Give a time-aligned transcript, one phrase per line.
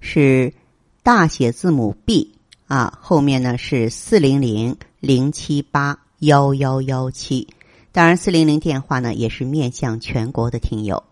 [0.00, 0.52] 是
[1.02, 2.34] 大写字母 B
[2.66, 7.48] 啊，后面呢是四零零零七八幺幺幺七。
[7.90, 11.02] 当然，四零零电话呢也是面向全国的听友。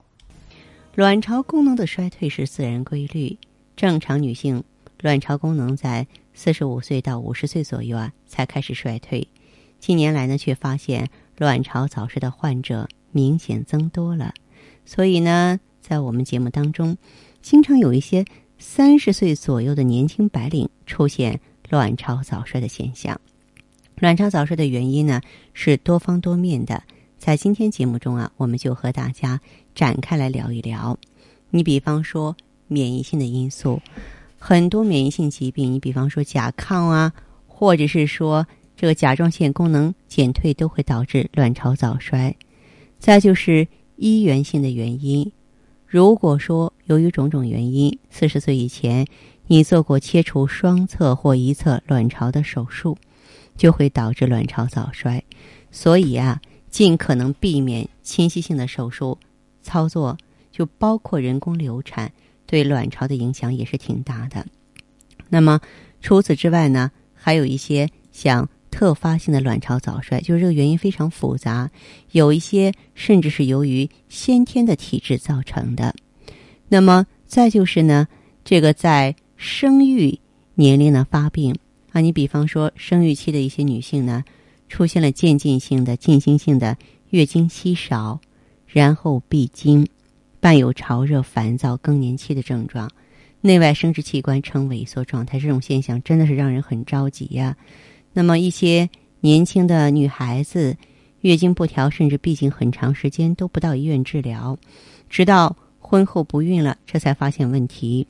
[0.94, 3.38] 卵巢功能的衰退是自然规律，
[3.76, 4.62] 正常女性
[5.00, 9.26] 卵巢功能在四十五岁到五十岁左右啊才开始衰退。
[9.78, 14.32] 近年来呢，却发现卵巢早衰的患者明显增多了。
[14.84, 16.96] 所以呢，在我们节目当中，
[17.42, 18.24] 经常有一些
[18.58, 23.20] 三十岁左右的年轻白领出现卵巢早衰的现象。
[23.98, 25.20] 卵巢早衰的原因呢
[25.52, 26.82] 是多方多面的。
[27.18, 29.40] 在今天节目中啊，我们就和大家
[29.74, 30.98] 展开来聊一聊。
[31.50, 33.80] 你比方说免疫性的因素，
[34.38, 37.12] 很多免疫性疾病，你比方说甲亢啊，
[37.46, 38.46] 或者是说
[38.76, 42.34] 这个甲状腺功能减退，都会导致卵巢早衰。
[42.98, 45.32] 再就是医源性的原因，
[45.86, 49.06] 如果说由于种种原因，四十岁以前
[49.46, 52.98] 你做过切除双侧或一侧卵巢的手术，
[53.56, 55.22] 就会导致卵巢早衰。
[55.70, 56.40] 所以啊。
[56.68, 59.18] 尽可能避免侵袭性的手术
[59.62, 60.18] 操作，
[60.52, 62.12] 就包括人工流产，
[62.44, 64.44] 对卵巢的影响也是挺大的。
[65.30, 65.58] 那么
[66.02, 71.70] 除此之外呢，还有一些像特发性的卵巢早衰，就是这个原因非常复杂，
[72.10, 75.94] 有一些甚至是由于先天的体质造成的。
[76.68, 78.08] 那么再就是呢，
[78.44, 80.18] 这个在生育
[80.54, 81.56] 年龄的发病
[81.92, 84.24] 啊，你比方说生育期的一些女性呢。
[84.68, 86.76] 出现了渐进性的、进行性的
[87.10, 88.20] 月经稀少，
[88.66, 89.86] 然后闭经，
[90.40, 92.90] 伴有潮热、烦躁、更年期的症状，
[93.40, 95.38] 内外生殖器官呈萎缩状态。
[95.38, 97.56] 这种现象真的是让人很着急呀。
[98.12, 98.90] 那么一些
[99.20, 100.76] 年轻的女孩子
[101.20, 104.58] 月经不调，甚至闭经很长时间都不到医院治疗，
[105.08, 105.56] 直到
[105.88, 108.08] 婚后不孕了，这才发现问题，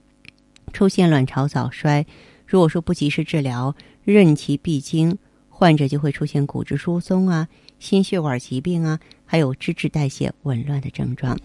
[0.73, 2.07] 出现卵巢早衰。
[2.47, 5.19] 如果说不及时治疗，任其闭经。
[5.51, 7.49] 患者就会出现骨质疏松啊、
[7.79, 11.39] 心血管疾病啊，还有脂质代谢紊乱的症状。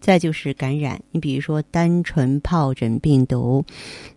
[0.00, 3.64] 再就是感染，你比如说单纯疱疹病毒、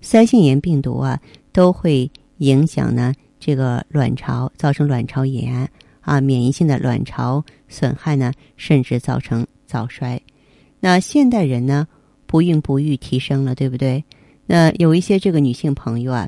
[0.02, 1.20] 腮腺炎病毒啊，
[1.54, 5.70] 都会影响呢这个卵巢，造成卵巢炎
[6.02, 10.22] 啊，免疫性的卵巢损害呢，甚至造成早衰。
[10.84, 11.88] 那现代人呢，
[12.26, 14.04] 不孕不育提升了，对不对？
[14.46, 16.28] 那有一些这个女性朋友啊，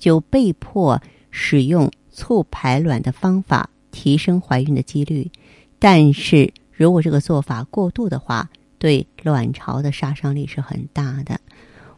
[0.00, 1.00] 就被迫
[1.30, 1.88] 使用。
[2.14, 5.30] 促排卵的方法提升怀孕的几率，
[5.78, 11.40] 但是如果这个做法过度的话，对卵巢的杀伤力是很大的。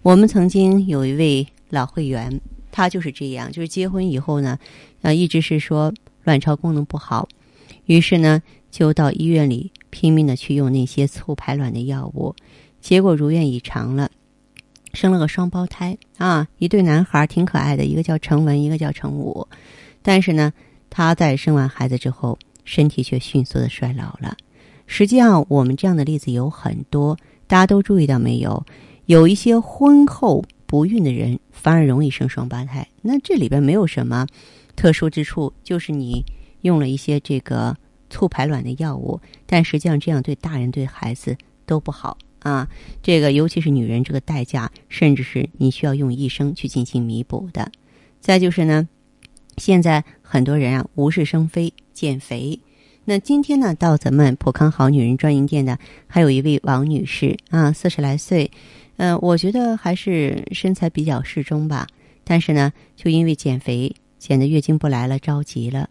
[0.03, 4.57] 我们曾经有一位老会员，他就是这样，就是结婚以后呢，
[5.03, 5.93] 呃，一直是说
[6.23, 7.29] 卵巢功能不好，
[7.87, 12.35] 于是呢就到医院里拼命的去用那些促排卵的药物，
[12.81, 14.11] 结果如愿以偿了，
[14.93, 19.47] 生了个双胞胎啊，一对男孩挺可爱的，一个叫程文，一个叫程武。
[20.03, 20.53] 但是呢，
[20.91, 24.37] 他在生完孩子之后，身体却迅速的衰老了。
[24.89, 27.17] 实际上，我们这样的例子有很多，
[27.47, 28.67] 大家都注意到没有？
[29.07, 32.89] 有一些婚后不孕的人反而容易生双胞胎。
[33.01, 34.27] 那这里边没有什么
[34.75, 36.25] 特殊之处，就是你
[36.63, 37.77] 用了一些这个
[38.15, 41.37] 促排卵的药物，但实际上这样对大人对孩子
[41.67, 42.69] 都不好啊。
[43.03, 47.73] 这个尤其是女人，这个代价甚至是你需要用一生去进行弥补的。
[48.21, 48.89] 再就是呢。
[49.57, 52.59] 现在很多人啊无事生非减肥，
[53.05, 58.51] 那今天呢到咱们普康好女人专营店的还有一位王女士啊，四十来岁，
[58.97, 61.87] 嗯，我觉得还是身材比较适中吧，
[62.25, 65.89] 但是呢就因为减肥减的月经不来了，着急了，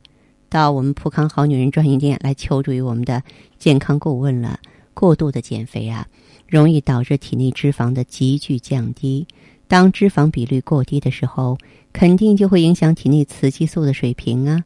[0.54, 3.24] 到我们普康好女人专营店来求助于我们的
[3.58, 4.60] 健康顾问了。
[4.94, 6.06] 过度的减肥啊，
[6.48, 9.26] 容易导致体内脂肪的急剧降低。
[9.68, 11.58] 当脂肪比率过低的时候，
[11.92, 14.64] 肯定就会影响体内雌激素的水平啊。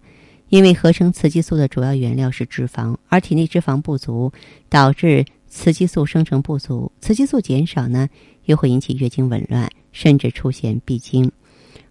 [0.50, 4.30] 因为合成雌激素的主要原料是脂肪，而体内脂肪不足，
[4.68, 6.92] 导致雌激素生成不足。
[7.00, 8.10] 雌激素减少呢，
[8.44, 11.32] 又会引起月经紊乱，甚至出现闭经。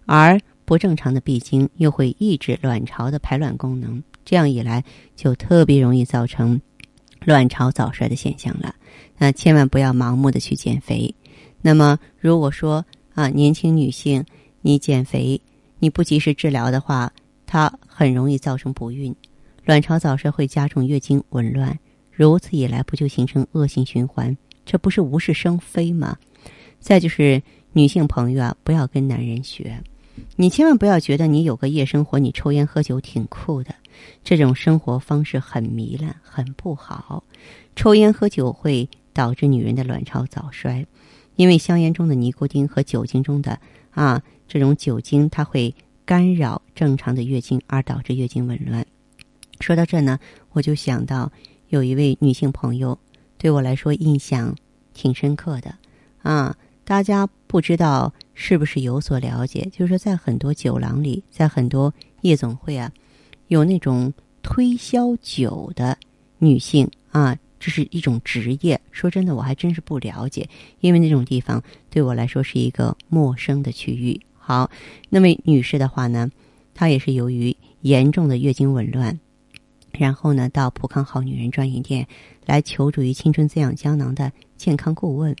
[0.05, 4.83] 而不正常的闭经又会抑制卵巢的排卵功能，这样一来
[5.15, 6.59] 就特别容易造成
[7.23, 8.75] 卵巢早衰的现象了。
[9.17, 11.15] 那千万不要盲目的去减肥。
[11.61, 14.21] 那么如果说，啊，年轻女性，
[14.59, 15.39] 你减肥，
[15.79, 17.09] 你不及时治疗的话，
[17.45, 19.15] 它很容易造成不孕，
[19.63, 21.79] 卵巢早衰会加重月经紊乱，
[22.11, 24.35] 如此一来，不就形成恶性循环？
[24.65, 26.17] 这不是无事生非吗？
[26.81, 27.41] 再就是
[27.71, 29.81] 女性朋友啊，不要跟男人学，
[30.35, 33.73] 你千万不要觉得你有个夜生活，你抽烟喝酒挺酷的，
[34.23, 37.23] 这种生活方式很糜烂，很不好。
[37.75, 40.85] 抽烟喝酒会导致女人的卵巢早衰。
[41.35, 43.59] 因为香烟中的尼古丁和酒精中的
[43.91, 48.85] 啊这种酒精，它会干扰正常的月经，而导致月经紊乱。
[49.59, 50.19] 说到这呢，
[50.53, 51.31] 我就想到
[51.69, 52.97] 有一位女性朋友，
[53.37, 54.55] 对我来说印象
[54.93, 55.75] 挺深刻的
[56.23, 56.55] 啊。
[56.83, 59.67] 大家不知道是不是有所了解？
[59.71, 61.91] 就是说，在很多酒廊里，在很多
[62.21, 62.91] 夜总会啊，
[63.47, 64.13] 有那种
[64.43, 65.97] 推销酒的
[66.37, 67.35] 女性啊。
[67.59, 70.47] 这是一种职业，说真的，我还真是不了解，
[70.79, 74.21] 因为那种地方对我来说是一个陌生的区域。
[74.37, 74.69] 好，
[75.09, 76.29] 那位女士的话呢，
[76.75, 79.19] 她也是由于严重的月经紊乱，
[79.91, 82.07] 然后呢，到普康好女人专营店
[82.45, 85.35] 来求助于青春滋养胶囊的健康顾问。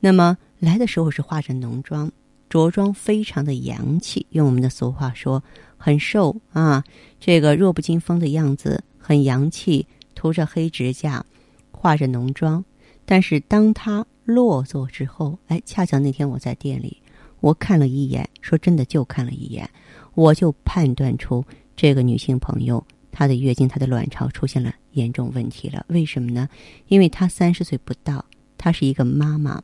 [0.00, 2.10] 那么来的时候是化着浓妆，
[2.54, 5.42] 着装非常的洋气，用我们的俗话说，
[5.76, 6.84] 很瘦啊，
[7.18, 9.84] 这个弱不禁风的样子，很洋气，
[10.14, 11.26] 涂着黑指甲。
[11.72, 12.64] 化着浓妆，
[13.04, 16.96] 但是当她落座之后，哎，恰巧那天我在店里，
[17.40, 19.68] 我看了一眼，说真的就看了一眼，
[20.14, 25.84] 我就判断出这个女性朋友她的月经、她的卵巢出现了严重问题了。
[25.88, 26.48] 为什么呢？
[26.86, 28.24] 因为她三十岁不到，
[28.56, 29.60] 她是一个妈妈，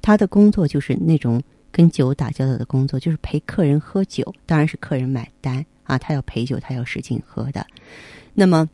[0.00, 1.40] 她的工作就是那种
[1.72, 7.66] 跟酒打交道的工作，就是陪客人喝酒，当然是客人买单啊，他要陪酒，他要使劲喝的。
[8.34, 8.68] 那么，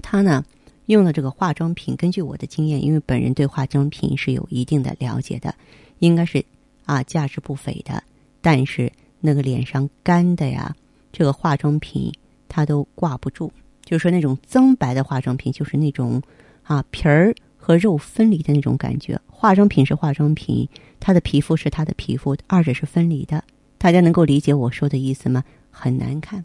[0.00, 0.42] 他呢？
[0.86, 5.54] 用的这个化妆品，根据我的经验，因为本人对化妆品是有一定的了解的，
[6.00, 6.44] 应该是
[6.84, 8.02] 啊价值不菲的。
[8.40, 8.90] 但是
[9.20, 10.74] 那个脸上干的呀，
[11.12, 12.12] 这个化妆品
[12.48, 13.52] 它都挂不住。
[13.84, 16.20] 就是说那种增白的化妆品，就是那种
[16.64, 17.32] 啊皮儿
[17.70, 19.16] 和肉分离的那种感觉。
[19.28, 20.68] 化妆品是化妆品，
[20.98, 23.44] 它的皮肤是它的皮肤，二者是分离的。
[23.78, 25.44] 大家能够理解我说的意思吗？
[25.70, 26.44] 很难看。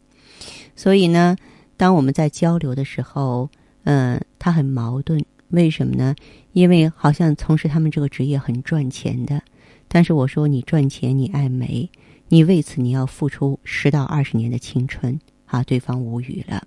[0.75, 1.35] 所以呢，
[1.77, 3.49] 当我们在交流的时候。
[3.87, 6.15] 嗯，他很矛盾，为什么呢？
[6.53, 9.39] 因为好像从事他们这个职业很赚钱的，
[9.87, 11.87] 但是我说你赚钱，你爱美，
[12.29, 15.61] 你为此你要付出十到二十年的青春啊！
[15.61, 16.65] 对方无语了。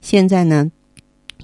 [0.00, 0.70] 现在呢，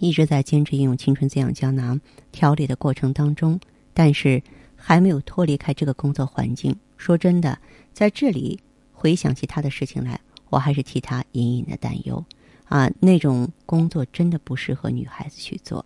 [0.00, 2.00] 一直在坚持应用青春滋养胶囊
[2.32, 3.60] 调理的过程当中，
[3.94, 4.42] 但是
[4.74, 6.74] 还没有脱离开这个工作环境。
[6.96, 7.56] 说真的，
[7.92, 8.58] 在这里
[8.92, 10.18] 回想起他的事情来，
[10.48, 12.24] 我还是替他隐隐的担忧。
[12.64, 15.84] 啊，那种工作真的不适合女孩子去做。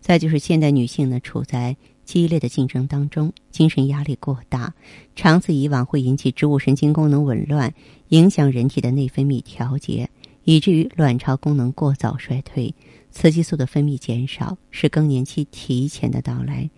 [0.00, 4.74] 再就是现代女性呢，处在激烈的竞争当中，精神压力过大，
[5.14, 7.74] 长此以往会引起植物神经功能紊乱，
[8.08, 10.08] 影响人体的内分泌调节，
[10.44, 12.74] 以至于卵巢功能过早衰退，
[13.18, 16.68] 雌激素的分泌减少，是更年期提前的到来。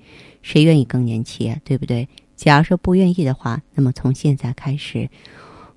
[0.40, 1.60] 谁愿意更年期啊？
[1.64, 2.08] 对不对？
[2.36, 5.10] 假如说不愿意的话，那么从现在开始，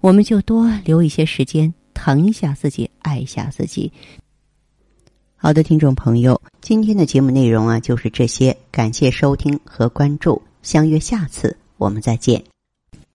[0.02, 1.74] 我们就多留一些时间。
[1.94, 3.92] 疼一下自己，爱一下自己。
[5.36, 12.50] 好的，听众朋友，今天的节目内容啊就是这些，感谢收听和关注，相约下次我们再见。